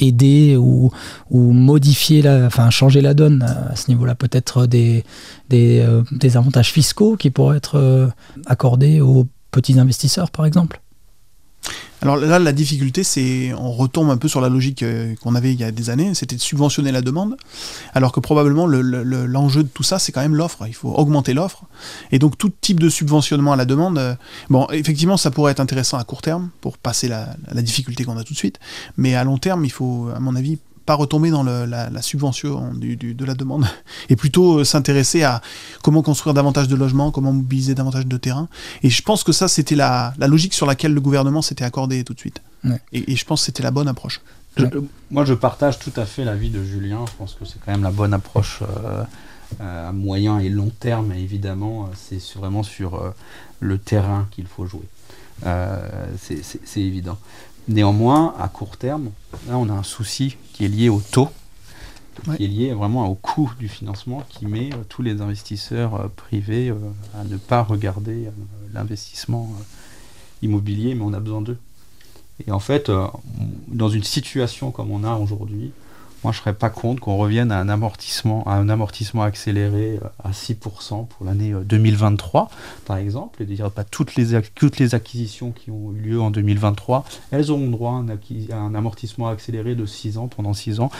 [0.00, 0.90] aider ou,
[1.30, 4.16] modifier, la, enfin changer la donne à ce niveau-là?
[4.16, 5.04] Peut-être des,
[5.52, 8.08] euh, des, avantages fiscaux qui pourraient être euh,
[8.46, 10.80] accordés aux petits investisseurs, par exemple?
[12.02, 15.52] Alors là, la difficulté, c'est on retombe un peu sur la logique euh, qu'on avait
[15.52, 17.36] il y a des années, c'était de subventionner la demande,
[17.94, 20.66] alors que probablement l'enjeu de tout ça, c'est quand même l'offre.
[20.66, 21.64] Il faut augmenter l'offre.
[22.10, 24.14] Et donc tout type de subventionnement à la demande, euh,
[24.48, 28.16] bon, effectivement, ça pourrait être intéressant à court terme pour passer la, la difficulté qu'on
[28.16, 28.58] a tout de suite,
[28.96, 30.58] mais à long terme, il faut, à mon avis,
[30.94, 33.66] retomber dans la, subvention de la demande
[34.08, 35.40] et plutôt euh, s'intéresser à
[35.82, 38.48] comment construire davantage de logements, comment mobiliser davantage de terrain.
[38.82, 42.14] Et je pense que ça, c'était la, logique sur laquelle le gouvernement s'était accordé tout
[42.14, 42.40] de suite.
[42.92, 44.20] Et, je pense que c'était la bonne approche.
[45.10, 47.04] moi, je partage tout à fait l'avis de Julien.
[47.06, 49.02] Je pense que c'est quand même la bonne approche euh,
[49.60, 51.12] euh, à moyen et long terme.
[51.12, 53.12] Et évidemment, c'est vraiment sur
[53.60, 54.88] le terrain qu'il faut jouer.
[56.18, 57.18] c'est évident.
[57.68, 59.10] Néanmoins, à court terme,
[59.48, 61.28] là, on a un souci qui est lié au taux
[62.36, 66.72] qui est lié vraiment au coût du financement qui met tous les investisseurs privés
[67.18, 68.28] à ne pas regarder
[68.72, 69.50] l'investissement
[70.42, 71.58] immobilier, mais on a besoin d'eux.
[72.46, 72.90] Et en fait,
[73.68, 75.72] dans une situation comme on a aujourd'hui,
[76.22, 80.08] moi, je serais pas contre qu'on revienne à un amortissement, à un amortissement accéléré euh,
[80.22, 84.78] à 6% pour l'année 2023, euh, par exemple, et de dire pas toutes les, toutes
[84.78, 89.74] les acquisitions qui ont eu lieu en 2023, elles auront droit à un, amortissement accéléré
[89.74, 90.90] de 6 ans, pendant 6 ans,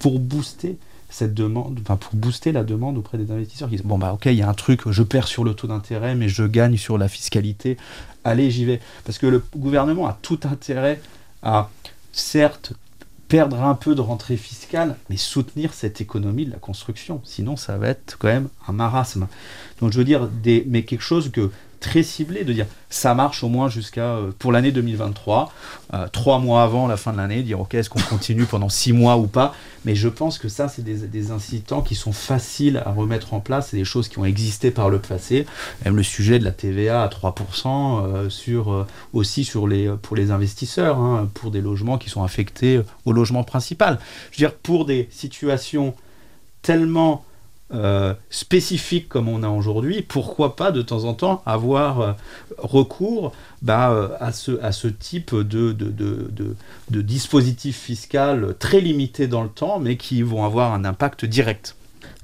[0.00, 0.76] pour booster
[1.08, 4.26] cette demande, enfin pour booster la demande auprès des investisseurs qui disent bon bah ok
[4.26, 6.98] il y a un truc, je perds sur le taux d'intérêt mais je gagne sur
[6.98, 7.76] la fiscalité,
[8.24, 8.80] allez j'y vais.
[9.04, 11.00] Parce que le gouvernement a tout intérêt
[11.44, 11.70] à
[12.10, 12.72] certes
[13.28, 17.20] perdre un peu de rentrée fiscale, mais soutenir cette économie de la construction.
[17.24, 19.28] Sinon, ça va être quand même un marasme.
[19.80, 21.50] Donc, je veux dire, des, mais quelque chose que
[21.84, 25.52] très ciblé, de dire ça marche au moins jusqu'à euh, pour l'année 2023,
[25.92, 28.94] euh, trois mois avant la fin de l'année, dire ok est-ce qu'on continue pendant six
[28.94, 29.54] mois ou pas?
[29.84, 33.40] Mais je pense que ça c'est des, des, incitants qui sont faciles à remettre en
[33.40, 35.44] place, c'est des choses qui ont existé par le passé.
[35.84, 40.30] Même le sujet de la TVA à 3% euh, sur aussi sur les pour les
[40.30, 43.98] investisseurs, hein, pour des logements qui sont affectés au logement principal.
[44.30, 45.94] Je veux dire pour des situations
[46.62, 47.26] tellement
[47.72, 52.12] euh, spécifique comme on a aujourd'hui, pourquoi pas de temps en temps avoir euh,
[52.58, 56.56] recours bah, euh, à, ce, à ce type de, de, de,
[56.90, 61.74] de, dispositif fiscal très limité dans le temps, mais qui vont avoir un impact direct.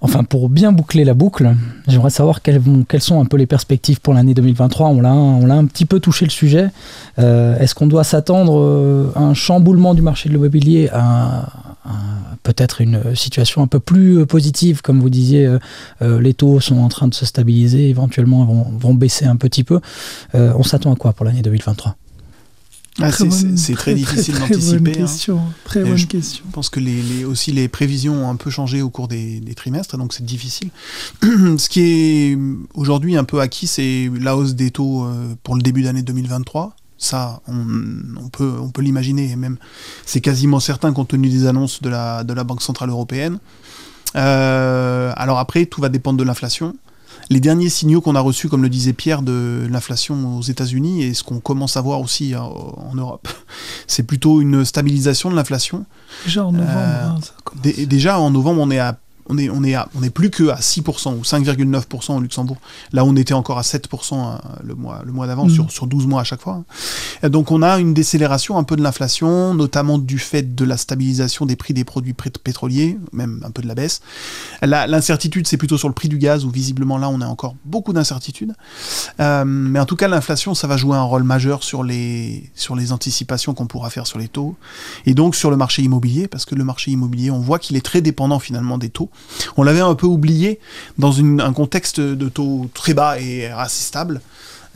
[0.03, 1.55] Enfin, pour bien boucler la boucle,
[1.89, 2.61] j'aimerais savoir quelles,
[3.01, 4.89] sont un peu les perspectives pour l'année 2023.
[4.89, 6.69] On l'a, on l'a un petit peu touché le sujet.
[7.17, 11.49] est-ce qu'on doit s'attendre à un chamboulement du marché de l'immobilier, à,
[12.43, 15.59] peut-être une situation un peu plus euh, positive, comme vous disiez, euh,
[16.03, 19.65] euh, les taux sont en train de se stabiliser, éventuellement vont, vont baisser un petit
[19.65, 19.81] peu.
[20.35, 21.97] on s'attend à quoi pour l'année 2023
[23.03, 25.01] ah, c'est très, difficile d'anticiper.
[25.01, 25.07] Hein.
[25.65, 26.45] Très bonne question.
[26.47, 29.55] Je pense que les, aussi les prévisions ont un peu changé au cours des, des
[29.55, 30.69] trimestres, donc c'est difficile.
[31.23, 32.39] Ce qui est
[32.75, 35.09] aujourd'hui un peu acquis, c'est la hausse des taux
[35.45, 36.77] pour le début d'année 2023.
[37.03, 39.57] Ça, on, peut, on peut l'imaginer, et même
[40.05, 43.39] c'est quasiment certain compte tenu des annonces de la, de la Banque Centrale Européenne.
[44.17, 46.77] Euh, alors après, tout va dépendre de l'inflation.
[47.31, 51.15] Les derniers signaux qu'on a reçus, comme le disait Pierre, de l'inflation aux États-Unis et
[51.15, 53.29] ce qu'on commence à voir aussi hein, en Europe,
[53.87, 55.87] c'est plutôt une stabilisation de l'inflation.
[56.25, 56.71] Déjà en novembre.
[56.77, 58.99] Euh, hein, déjà en novembre, on est à
[59.31, 62.59] on est, on est, on est plus que à 6% ou 5,9% au Luxembourg.
[62.93, 65.51] Là, on était encore à 7% euh, le mois, le mois d'avant, mm.
[65.51, 66.65] sur, sur 12 mois à chaque fois.
[67.23, 71.47] donc, on a une décélération un peu de l'inflation, notamment du fait de la stabilisation
[71.47, 74.01] des prix des produits pétroliers, même un peu de la baisse.
[74.63, 77.93] L'incertitude, c'est plutôt sur le prix du gaz, où visiblement là, on a encore beaucoup
[77.93, 78.55] d'incertitudes.
[79.21, 82.75] Euh, mais en tout cas, l'inflation, ça va jouer un rôle majeur sur les, sur
[82.75, 84.57] les anticipations qu'on pourra faire sur les taux.
[85.07, 87.85] Et donc, sur le marché immobilier, parce que le marché immobilier, on voit qu'il est
[87.85, 89.11] très dépendant finalement des taux.
[89.57, 90.61] On l'avait un peu oublié
[90.99, 94.21] dans un contexte de taux très bas et assez stable.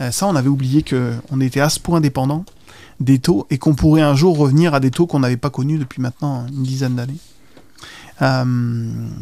[0.01, 2.45] Euh, ça, on avait oublié qu'on était à ce point dépendant
[2.99, 5.77] des taux et qu'on pourrait un jour revenir à des taux qu'on n'avait pas connus
[5.77, 7.17] depuis maintenant une dizaine d'années.
[8.21, 8.45] Euh,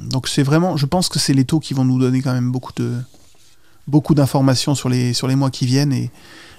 [0.10, 2.52] donc c'est vraiment, je pense que c'est les taux qui vont nous donner quand même
[2.52, 2.94] beaucoup de
[3.88, 6.12] beaucoup d'informations sur les sur les mois qui viennent et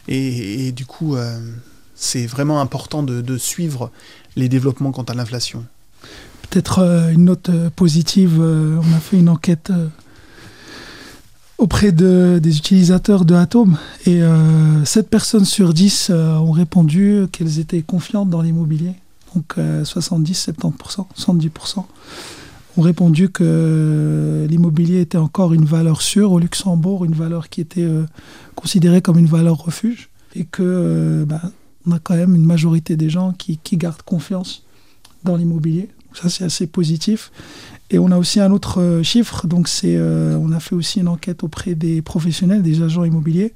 [0.08, 1.38] et, du coup euh,
[1.94, 3.90] c'est vraiment important de, suivre
[4.36, 5.64] les développements quant à l'inflation.
[6.54, 9.72] Peut-être euh, une note euh, positive, euh, on a fait une enquête
[11.58, 14.20] auprès de, des utilisateurs de Atom et
[14.84, 18.92] 7 personnes sur 10 ont répondu qu'elles étaient confiantes dans l'immobilier.
[19.34, 21.84] Donc 70, 70%, 70%
[22.76, 27.88] ont répondu que l'immobilier était encore une valeur sûre au Luxembourg, une valeur qui était
[28.54, 31.40] considérée comme une valeur refuge et que bah,
[31.86, 34.64] on a quand même une majorité des gens qui gardent confiance
[35.24, 35.88] dans l'immobilier.
[36.14, 37.30] Ça, c'est assez positif.
[37.90, 41.00] Et on a aussi un autre euh, chiffre, donc c'est, euh, on a fait aussi
[41.00, 43.52] une enquête auprès des professionnels, des agents immobiliers,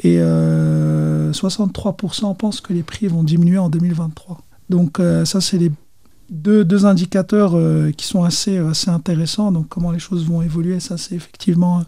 [0.00, 4.38] et 63% euh, pensent que les prix vont diminuer en 2023.
[4.68, 5.70] Donc ça, c'est les
[6.30, 7.54] deux, deux indicateurs
[7.94, 9.52] qui sont assez, assez intéressants.
[9.52, 11.84] Donc comment les choses vont évoluer, ça c'est effectivement,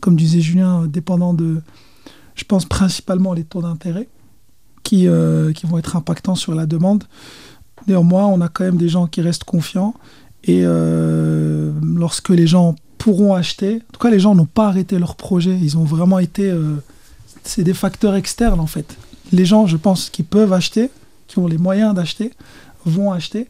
[0.00, 1.60] comme disait Julien, dépendant de,
[2.34, 4.08] je pense principalement les taux d'intérêt
[4.84, 5.06] qui,
[5.54, 7.04] qui vont être impactants sur la demande.
[7.86, 9.94] Néanmoins, on a quand même des gens qui restent confiants.
[10.44, 14.98] Et euh, lorsque les gens pourront acheter, en tout cas, les gens n'ont pas arrêté
[14.98, 15.58] leur projet.
[15.60, 16.50] Ils ont vraiment été.
[16.50, 16.76] Euh,
[17.42, 18.96] c'est des facteurs externes, en fait.
[19.32, 20.90] Les gens, je pense, qui peuvent acheter,
[21.28, 22.32] qui ont les moyens d'acheter,
[22.84, 23.48] vont acheter,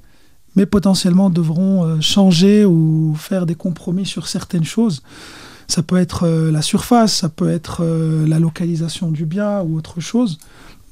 [0.57, 5.03] mais potentiellement devront euh, changer ou faire des compromis sur certaines choses.
[5.67, 7.83] Ça peut être la surface, ça peut être
[8.27, 10.39] la localisation du bien ou autre chose.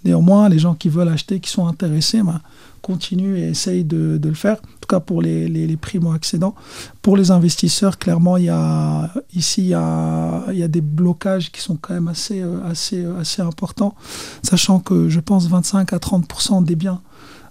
[0.04, 2.40] Néanmoins, les gens qui veulent acheter, qui sont intéressés, ben,
[2.82, 6.54] continuent et essayent de, le faire, en tout cas pour les, les, les primo-accédants.
[7.00, 11.76] Pour les investisseurs, clairement, il y a, ici, il y, a, des blocages qui sont
[11.76, 13.94] quand même assez, assez, assez importants,
[14.42, 17.00] sachant que je pense 25 à 30% des biens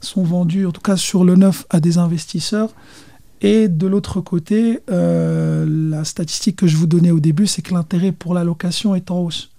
[0.01, 2.69] sont vendus, en tout cas sur le neuf, à des investisseurs.
[3.41, 7.73] Et de l'autre côté, euh, la statistique que je vous donnais au début, c'est que
[7.73, 9.50] l'intérêt pour la location est en hausse.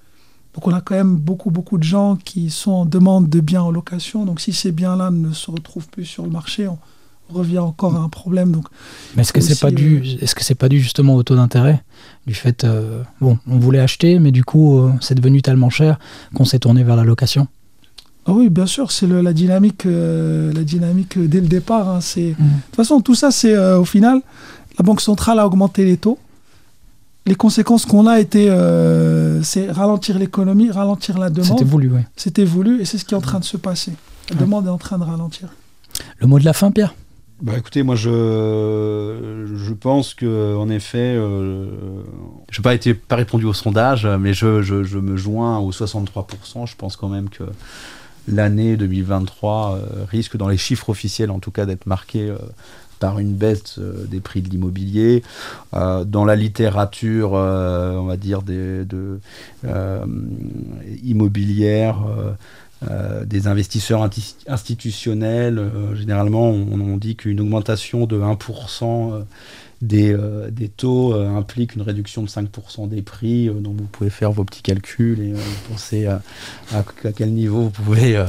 [0.54, 3.62] Donc on a quand même beaucoup, beaucoup de gens qui sont en demande de biens
[3.62, 4.24] en location.
[4.24, 6.78] Donc si ces biens-là ne se retrouvent plus sur le marché, on
[7.32, 8.52] revient encore à un problème.
[8.52, 8.66] Donc,
[9.16, 11.36] Mais est-ce que c'est pas dû, euh, est-ce que c'est pas dû justement au taux
[11.36, 11.82] d'intérêt
[12.26, 15.98] du fait, euh, bon, on voulait acheter, mais du coup, euh, c'est devenu tellement cher
[16.34, 17.48] qu'on s'est tourné vers la location?
[18.26, 21.88] Ah oui, bien sûr, c'est la dynamique, euh, la dynamique dès le départ.
[21.88, 22.44] Hein, c'est Mmh.
[22.44, 24.20] de toute façon tout ça, c'est au final,
[24.78, 26.18] la banque centrale a augmenté les taux.
[27.26, 31.58] Les conséquences qu'on a été, euh, c'est ralentir l'économie, ralentir la demande.
[31.58, 32.00] C'était voulu, oui.
[32.16, 33.92] C'était voulu et c'est ce qui est en train de se passer.
[34.30, 34.42] La Ouais.
[34.42, 35.48] demande est en train de ralentir.
[36.18, 36.94] Le mot de la fin, Pierre?
[37.40, 41.66] Bah écoutez, moi je, je pense que en effet, euh,
[42.50, 45.72] je n'ai pas été pas répondu au sondage, mais je, je, je me joins aux
[45.72, 46.66] 63%.
[46.66, 47.42] Je pense quand même que
[48.28, 52.36] l'année 2023 euh, risque, dans les chiffres officiels en tout cas, d'être marquée euh,
[53.02, 55.24] par une baisse euh, des prix de l'immobilier.
[55.74, 59.18] Euh, dans la littérature, euh, on va dire, des, de,
[61.02, 61.98] immobilière,
[63.26, 64.08] des investisseurs
[64.46, 65.60] institutionnels,
[65.94, 69.22] généralement, on, dit qu'une augmentation de 1% euh,
[69.82, 70.16] des,
[70.52, 73.46] des taux implique une réduction de 5% des prix.
[73.48, 75.32] donc vous pouvez faire vos petits calculs et
[75.68, 76.22] penser à,
[76.72, 76.84] à-
[77.16, 78.24] quel niveau vous pouvez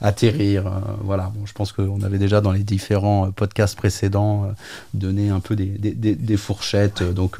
[0.00, 0.66] atterrir.
[0.66, 0.70] euh,
[1.00, 4.48] voilà, bon, je pense qu'on avait déjà dans les différents euh, podcasts précédents euh,
[4.94, 7.02] donné un peu des, fourchettes.
[7.02, 7.38] donc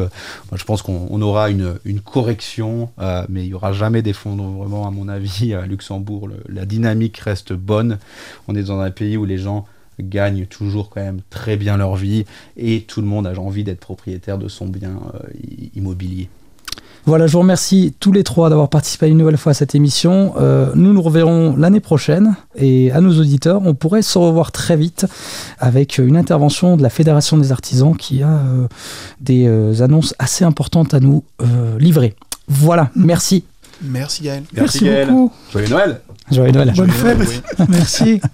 [0.54, 2.90] je pense qu'on on aura une, correction,
[3.28, 6.30] mais il n'y aura jamais d'effondrement, à mon avis, à Luxembourg.
[6.48, 7.98] La dynamique reste bonne.
[8.48, 9.66] On est dans un pays où les gens
[10.00, 12.24] gagnent toujours quand même très bien leur vie
[12.56, 15.00] et tout le monde a envie d'être propriétaire de son bien
[15.74, 16.28] immobilier.
[17.06, 20.34] Voilà, je vous remercie tous les trois d'avoir participé une nouvelle fois à cette émission.
[20.38, 24.76] Euh, nous nous reverrons l'année prochaine et à nos auditeurs, on pourrait se revoir très
[24.76, 25.06] vite
[25.60, 28.66] avec une intervention de la Fédération des artisans qui a euh,
[29.20, 32.16] des euh, annonces assez importantes à nous euh, livrer.
[32.48, 33.44] Voilà, merci.
[33.82, 34.42] Merci Gaël.
[34.52, 35.08] Merci, Gaël.
[35.08, 35.32] beaucoup.
[35.52, 36.00] Joyeux Noël
[36.32, 36.72] Joyeux Noël.
[36.76, 37.42] Bonne fête.
[37.68, 38.20] Merci.